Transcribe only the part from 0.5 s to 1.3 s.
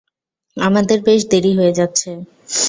আমাদের বেশ